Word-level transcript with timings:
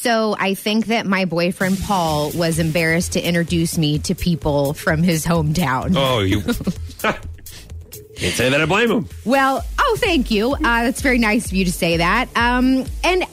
So 0.00 0.34
I 0.38 0.54
think 0.54 0.86
that 0.86 1.04
my 1.04 1.26
boyfriend 1.26 1.78
Paul 1.78 2.30
was 2.30 2.58
embarrassed 2.58 3.12
to 3.12 3.20
introduce 3.20 3.76
me 3.76 3.98
to 3.98 4.14
people 4.14 4.72
from 4.72 5.02
his 5.02 5.26
hometown. 5.26 5.92
Oh, 5.94 6.20
you. 6.20 6.40
Can't 8.16 8.34
say 8.34 8.48
that 8.48 8.62
I 8.62 8.64
blame 8.64 8.90
him. 8.90 9.08
Well, 9.26 9.62
oh, 9.78 9.96
thank 10.00 10.30
you. 10.30 10.54
Uh, 10.54 10.58
that's 10.60 11.02
very 11.02 11.18
nice 11.18 11.48
of 11.48 11.52
you 11.52 11.66
to 11.66 11.72
say 11.72 11.98
that. 11.98 12.34
Um, 12.34 12.86
and 13.04 13.24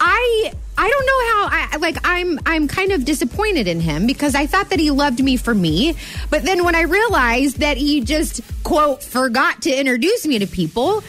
I, 0.00 0.52
I 0.76 0.90
don't 0.90 1.06
know 1.06 1.20
how. 1.30 1.48
I 1.52 1.76
like. 1.76 1.96
I'm, 2.02 2.40
I'm 2.44 2.66
kind 2.66 2.90
of 2.90 3.04
disappointed 3.04 3.68
in 3.68 3.78
him 3.78 4.08
because 4.08 4.34
I 4.34 4.46
thought 4.46 4.70
that 4.70 4.80
he 4.80 4.90
loved 4.90 5.22
me 5.22 5.36
for 5.36 5.54
me, 5.54 5.94
but 6.28 6.42
then 6.42 6.64
when 6.64 6.74
I 6.74 6.82
realized 6.82 7.58
that 7.58 7.76
he 7.76 8.00
just 8.00 8.40
quote 8.64 9.00
forgot 9.00 9.62
to 9.62 9.70
introduce 9.70 10.26
me 10.26 10.40
to 10.40 10.46
people, 10.48 11.04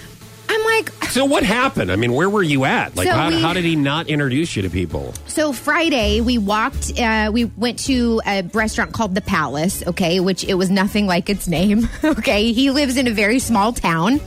like, 0.77 1.03
So 1.05 1.25
what 1.25 1.43
happened? 1.43 1.91
I 1.91 1.95
mean, 1.95 2.13
where 2.13 2.29
were 2.29 2.43
you 2.43 2.65
at? 2.65 2.95
Like, 2.95 3.07
So 3.07 3.13
how, 3.13 3.29
we- 3.29 3.41
how 3.41 3.53
did 3.53 3.63
he 3.63 3.75
not 3.75 4.07
introduce 4.07 4.55
you 4.55 4.61
to 4.63 4.69
people? 4.69 5.13
So 5.27 5.53
Friday 5.53 6.21
we 6.21 6.37
walked. 6.37 6.99
Uh, 6.99 7.29
we 7.33 7.45
went 7.45 7.79
to 7.85 8.21
a 8.25 8.43
restaurant 8.53 8.93
called 8.93 9.15
the 9.15 9.21
Palace. 9.21 9.83
Okay, 9.87 10.19
which 10.19 10.43
it 10.43 10.55
was 10.55 10.69
nothing 10.69 11.05
like 11.07 11.29
its 11.29 11.47
name. 11.47 11.87
Okay, 12.03 12.51
he 12.53 12.71
lives 12.71 12.97
in 12.97 13.07
a 13.07 13.11
very 13.11 13.39
small 13.39 13.73
town, 13.73 14.19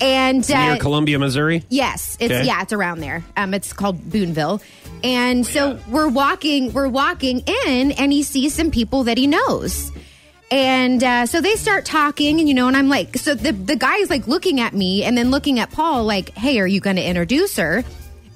and 0.00 0.46
Near 0.48 0.72
uh, 0.72 0.78
Columbia, 0.78 1.18
Missouri. 1.18 1.64
yes, 1.68 2.16
it's 2.20 2.32
Okay. 2.32 2.46
yeah, 2.46 2.62
it's 2.62 2.72
around 2.72 3.00
there. 3.00 3.22
Um, 3.36 3.54
it's 3.54 3.72
called 3.72 4.10
Boonville, 4.10 4.60
and 5.04 5.46
so 5.46 5.78
we're 5.88 6.08
walking. 6.08 6.72
We're 6.72 6.88
walking 6.88 7.40
in, 7.66 7.92
and 7.92 8.12
he 8.12 8.22
sees 8.22 8.54
some 8.54 8.70
people 8.70 9.04
that 9.04 9.18
he 9.18 9.26
knows. 9.26 9.92
And 10.52 11.02
uh, 11.02 11.24
so 11.24 11.40
they 11.40 11.56
start 11.56 11.86
talking, 11.86 12.38
and 12.38 12.46
you 12.46 12.54
know, 12.54 12.68
and 12.68 12.76
I'm 12.76 12.90
like, 12.90 13.16
so 13.16 13.34
the 13.34 13.52
the 13.52 13.74
guy 13.74 13.96
is 13.96 14.10
like 14.10 14.26
looking 14.28 14.60
at 14.60 14.74
me, 14.74 15.02
and 15.02 15.16
then 15.16 15.30
looking 15.30 15.58
at 15.58 15.70
Paul, 15.70 16.04
like, 16.04 16.36
"Hey, 16.36 16.60
are 16.60 16.66
you 16.66 16.78
going 16.78 16.96
to 16.96 17.02
introduce 17.02 17.56
her?" 17.56 17.82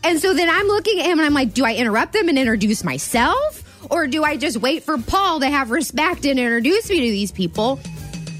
And 0.03 0.19
so 0.19 0.33
then 0.33 0.49
I'm 0.49 0.67
looking 0.67 0.99
at 0.99 1.05
him, 1.05 1.19
and 1.19 1.27
I'm 1.27 1.35
like, 1.35 1.53
"Do 1.53 1.67
I 1.67 1.75
interrupt 1.75 2.15
them 2.15 2.31
and 2.31 2.39
introduce 2.39 2.83
myself, 2.83 3.63
or 3.91 4.07
do 4.07 4.25
I 4.25 4.39
just 4.39 4.57
wait 4.57 4.83
for 4.83 4.97
Paul 4.97 5.41
to 5.41 5.51
have 5.51 5.71
respect 5.71 6.25
and 6.25 6.41
introduce 6.41 6.89
me 6.89 7.01
to 7.01 7.11
these 7.13 7.33
people?" 7.33 7.79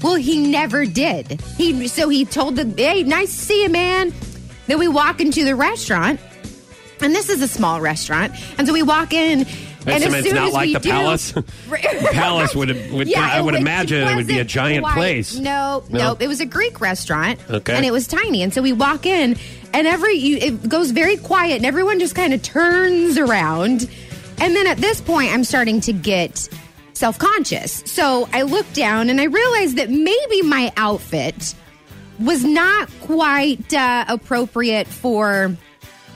Well, 0.01 0.15
he 0.15 0.39
never 0.39 0.87
did. 0.87 1.39
He 1.55 1.87
so 1.87 2.09
he 2.09 2.25
told 2.25 2.55
the, 2.55 2.65
"Hey, 2.81 3.03
nice 3.03 3.29
to 3.29 3.45
see 3.45 3.61
you, 3.61 3.69
man." 3.69 4.11
Then 4.65 4.79
we 4.79 4.87
walk 4.87 5.21
into 5.21 5.45
the 5.45 5.55
restaurant, 5.55 6.19
and 7.01 7.13
this 7.13 7.29
is 7.29 7.41
a 7.41 7.47
small 7.47 7.79
restaurant, 7.81 8.33
and 8.57 8.67
so 8.67 8.73
we 8.73 8.83
walk 8.83 9.13
in. 9.13 9.45
And 9.85 10.03
It's, 10.03 10.05
as 10.07 10.13
it's 10.15 10.27
soon 10.27 10.35
not 10.35 10.47
as 10.49 10.53
like 10.53 10.67
we 10.67 10.73
the 10.73 10.79
do- 10.79 10.89
palace. 10.89 11.31
The 11.31 12.09
palace 12.11 12.53
would, 12.53 12.91
would 12.91 13.13
I 13.15 13.39
would 13.39 13.53
it 13.53 13.61
imagine 13.61 14.05
it 14.05 14.15
would 14.17 14.27
be 14.27 14.39
a 14.39 14.43
giant 14.43 14.83
quite- 14.83 14.95
place. 14.95 15.35
No, 15.37 15.83
No? 15.89 15.97
no, 15.99 16.17
it 16.19 16.27
was 16.27 16.41
a 16.41 16.45
Greek 16.45 16.81
restaurant, 16.81 17.39
Okay. 17.49 17.73
and 17.73 17.85
it 17.85 17.91
was 17.91 18.05
tiny. 18.05 18.43
And 18.43 18.53
so 18.53 18.61
we 18.61 18.73
walk 18.73 19.05
in, 19.05 19.37
and 19.73 19.87
every 19.87 20.15
you, 20.15 20.37
it 20.37 20.67
goes 20.67 20.91
very 20.91 21.15
quiet, 21.15 21.55
and 21.57 21.65
everyone 21.65 21.99
just 21.99 22.15
kind 22.15 22.33
of 22.33 22.41
turns 22.43 23.17
around. 23.17 23.89
And 24.39 24.55
then 24.55 24.67
at 24.67 24.77
this 24.77 24.99
point, 24.99 25.31
I'm 25.33 25.45
starting 25.45 25.79
to 25.81 25.93
get 25.93 26.49
self 26.93 27.17
conscious. 27.17 27.81
So 27.85 28.27
I 28.33 28.41
look 28.41 28.71
down, 28.73 29.09
and 29.09 29.21
I 29.21 29.25
realize 29.25 29.75
that 29.75 29.89
maybe 29.89 30.41
my 30.41 30.73
outfit 30.75 31.55
was 32.19 32.43
not 32.43 32.89
quite 33.01 33.73
uh, 33.73 34.03
appropriate 34.09 34.87
for 34.87 35.55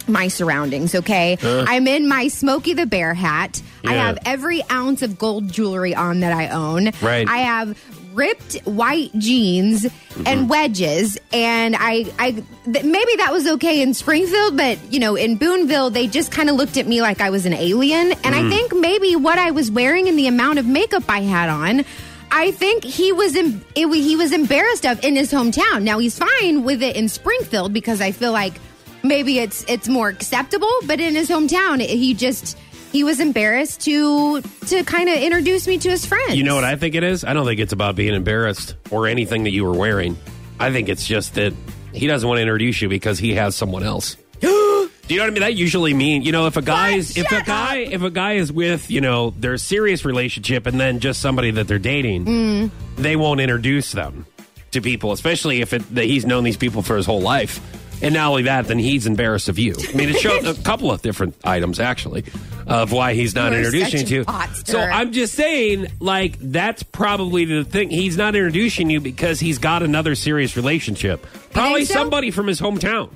my 0.07 0.27
surroundings, 0.27 0.95
okay? 0.95 1.37
I'm 1.41 1.87
in 1.87 2.07
my 2.07 2.27
Smokey 2.27 2.73
the 2.73 2.85
Bear 2.85 3.13
hat. 3.13 3.61
I 3.85 3.93
have 3.93 4.17
every 4.25 4.61
ounce 4.69 5.01
of 5.01 5.17
gold 5.17 5.51
jewelry 5.51 5.95
on 5.95 6.19
that 6.21 6.33
I 6.33 6.49
own. 6.49 6.91
Right. 7.01 7.27
I 7.27 7.37
have 7.39 7.77
ripped 8.13 8.55
white 8.65 9.11
jeans 9.17 9.83
Mm-hmm. 10.11 10.27
and 10.27 10.49
wedges 10.49 11.17
and 11.31 11.73
I 11.79 12.03
I 12.19 12.31
th- 12.33 12.45
maybe 12.83 13.15
that 13.15 13.29
was 13.31 13.47
okay 13.47 13.81
in 13.81 13.93
Springfield 13.93 14.57
but 14.57 14.77
you 14.91 14.99
know 14.99 15.15
in 15.15 15.37
Boonville 15.37 15.89
they 15.89 16.07
just 16.07 16.33
kind 16.33 16.49
of 16.49 16.57
looked 16.57 16.75
at 16.75 16.85
me 16.85 17.01
like 17.01 17.21
I 17.21 17.29
was 17.29 17.45
an 17.45 17.53
alien 17.53 18.11
and 18.11 18.35
Mm. 18.35 18.45
I 18.45 18.49
think 18.49 18.75
maybe 18.75 19.15
what 19.15 19.39
I 19.39 19.51
was 19.51 19.71
wearing 19.71 20.09
and 20.09 20.19
the 20.19 20.27
amount 20.27 20.59
of 20.59 20.65
makeup 20.65 21.03
I 21.07 21.21
had 21.21 21.47
on 21.47 21.85
I 22.29 22.51
think 22.51 22.83
he 22.83 23.13
was 23.13 23.37
em- 23.37 23.63
it, 23.73 23.87
he 23.87 24.17
was 24.17 24.33
embarrassed 24.33 24.85
of 24.85 25.01
in 25.01 25.15
his 25.15 25.31
hometown. 25.31 25.83
Now 25.83 25.99
he's 25.99 26.19
fine 26.19 26.63
with 26.65 26.83
it 26.83 26.97
in 26.97 27.07
Springfield 27.07 27.71
because 27.71 28.01
I 28.01 28.11
feel 28.11 28.33
like 28.33 28.55
maybe 29.03 29.39
it's 29.39 29.63
it's 29.67 29.87
more 29.87 30.09
acceptable, 30.09 30.71
but 30.85 30.99
in 30.99 31.15
his 31.15 31.29
hometown 31.29 31.79
he 31.81 32.13
just 32.13 32.57
he 32.91 33.03
was 33.03 33.19
embarrassed 33.19 33.81
to 33.81 34.41
to 34.41 34.83
kind 34.83 35.09
of 35.09 35.15
introduce 35.17 35.67
me 35.67 35.77
to 35.79 35.89
his 35.89 36.05
friends. 36.05 36.35
You 36.35 36.43
know 36.43 36.55
what 36.55 36.63
I 36.63 36.75
think 36.75 36.95
it 36.95 37.03
is? 37.03 37.23
I 37.23 37.33
don't 37.33 37.45
think 37.45 37.59
it's 37.59 37.73
about 37.73 37.95
being 37.95 38.13
embarrassed 38.13 38.75
or 38.89 39.07
anything 39.07 39.43
that 39.43 39.51
you 39.51 39.63
were 39.65 39.73
wearing. 39.77 40.17
I 40.59 40.71
think 40.71 40.89
it's 40.89 41.05
just 41.05 41.35
that 41.35 41.53
he 41.93 42.07
doesn't 42.07 42.27
want 42.27 42.37
to 42.37 42.41
introduce 42.41 42.81
you 42.81 42.89
because 42.89 43.17
he 43.19 43.33
has 43.35 43.55
someone 43.55 43.83
else. 43.83 44.15
Do 44.41 45.15
you 45.15 45.17
know 45.17 45.23
what 45.25 45.31
I 45.31 45.33
mean? 45.33 45.41
That 45.41 45.55
usually 45.55 45.93
mean 45.93 46.21
you 46.21 46.31
know 46.31 46.47
if 46.47 46.55
a 46.57 46.61
guy's 46.61 47.17
if 47.17 47.29
a 47.31 47.43
guy 47.43 47.77
if 47.77 48.01
a 48.01 48.09
guy 48.11 48.33
is 48.33 48.51
with 48.51 48.89
you 48.91 49.01
know 49.01 49.31
their 49.31 49.57
serious 49.57 50.05
relationship 50.05 50.65
and 50.67 50.79
then 50.79 50.99
just 50.99 51.21
somebody 51.21 51.51
that 51.51 51.67
they're 51.67 51.79
dating, 51.79 52.25
Mm. 52.25 52.71
they 52.97 53.15
won't 53.15 53.39
introduce 53.41 53.91
them 53.91 54.25
to 54.71 54.79
people, 54.81 55.11
especially 55.11 55.59
if 55.59 55.73
it, 55.73 55.81
that 55.95 56.05
he's 56.05 56.25
known 56.25 56.43
these 56.45 56.55
people 56.55 56.81
for 56.81 56.95
his 56.95 57.05
whole 57.05 57.19
life. 57.21 57.59
And 58.01 58.13
not 58.15 58.29
only 58.29 58.43
that, 58.43 58.67
then 58.67 58.79
he's 58.79 59.05
embarrassed 59.05 59.49
of 59.49 59.59
you. 59.59 59.75
I 59.77 59.95
mean, 59.95 60.09
it 60.09 60.17
showed 60.17 60.45
a 60.45 60.53
couple 60.55 60.91
of 60.91 61.01
different 61.01 61.35
items 61.43 61.79
actually 61.79 62.25
of 62.65 62.91
why 62.91 63.13
he's 63.13 63.35
not 63.35 63.51
You're 63.51 63.65
introducing 63.65 64.07
you 64.07 64.23
to. 64.23 64.65
So. 64.65 64.79
I'm 64.79 65.11
just 65.11 65.33
saying, 65.35 65.87
like, 65.99 66.37
that's 66.39 66.83
probably 66.83 67.45
the 67.45 67.63
thing. 67.63 67.89
He's 67.89 68.17
not 68.17 68.35
introducing 68.35 68.89
you 68.89 68.99
because 69.01 69.39
he's 69.39 69.57
got 69.59 69.83
another 69.83 70.15
serious 70.15 70.55
relationship. 70.55 71.25
Probably 71.51 71.85
so? 71.85 71.93
somebody 71.93 72.31
from 72.31 72.47
his 72.47 72.59
hometown 72.59 73.09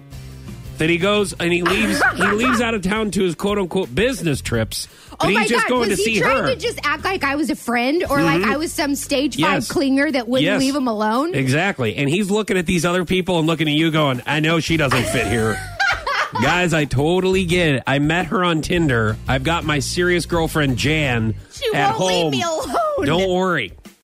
that 0.77 0.89
he 0.89 0.97
goes 0.97 1.33
and 1.33 1.51
he 1.53 1.61
leaves. 1.63 2.01
he 2.15 2.23
leaves 2.31 2.61
out 2.61 2.73
of 2.73 2.81
town 2.81 3.11
to 3.11 3.23
his 3.23 3.35
quote 3.35 3.57
unquote 3.57 3.93
business 3.93 4.41
trips, 4.41 4.87
but 5.09 5.25
Oh 5.27 5.31
my 5.31 5.41
he's 5.41 5.49
just 5.49 5.67
God, 5.67 5.69
going 5.69 5.89
was 5.89 5.97
to 5.99 6.03
he 6.05 6.15
see 6.15 6.21
trying 6.21 6.37
her. 6.37 6.43
Mm-hmm. 6.43 6.59
to 6.59 6.65
just 6.67 6.79
act 6.83 7.03
like 7.03 7.23
I 7.23 7.35
was 7.35 7.49
a 7.49 7.55
friend 7.55 8.03
or 8.09 8.21
like 8.21 8.43
I 8.43 8.57
was 8.57 8.73
some 8.73 8.95
stage 8.95 9.35
five 9.35 9.39
Yes. 9.53 9.71
clinger 9.71 10.11
that 10.11 10.27
wouldn't 10.27 10.45
Yes. 10.45 10.59
leave 10.59 10.75
him 10.75 10.87
alone? 10.87 11.33
Exactly. 11.35 11.95
And 11.95 12.09
he's 12.09 12.29
looking 12.29 12.57
at 12.57 12.65
these 12.65 12.85
other 12.85 13.05
people 13.05 13.37
and 13.39 13.47
looking 13.47 13.67
at 13.67 13.73
you 13.75 13.91
going, 13.91 14.21
I 14.25 14.39
know 14.39 14.59
she 14.59 14.77
doesn't 14.77 15.03
fit 15.05 15.27
here. 15.27 15.57
Guys, 16.41 16.73
I 16.73 16.83
totally 16.85 17.45
get 17.45 17.75
it. 17.75 17.83
I 17.87 17.99
met 17.99 18.25
her 18.27 18.43
on 18.43 18.61
Tinder. 18.61 19.15
I've 19.27 19.43
got 19.43 19.63
my 19.63 19.79
serious 19.79 20.25
girlfriend 20.25 20.77
Jan 20.77 21.35
She 21.53 21.65
at 21.73 21.97
won't 21.97 22.09
leave 22.11 22.21
home. 22.23 22.31
me 22.31 22.41
alone. 22.41 23.05
Don't 23.05 23.29
worry. 23.29 23.71